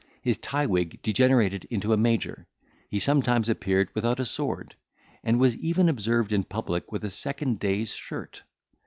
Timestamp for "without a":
3.93-4.25